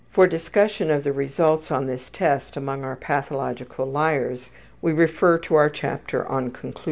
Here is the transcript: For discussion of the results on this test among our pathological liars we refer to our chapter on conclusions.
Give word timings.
For 0.09 0.25
discussion 0.25 0.89
of 0.89 1.03
the 1.03 1.11
results 1.13 1.69
on 1.69 1.85
this 1.85 2.09
test 2.09 2.57
among 2.57 2.83
our 2.83 2.95
pathological 2.95 3.85
liars 3.85 4.49
we 4.81 4.93
refer 4.93 5.37
to 5.37 5.53
our 5.53 5.69
chapter 5.69 6.27
on 6.27 6.49
conclusions. 6.49 6.79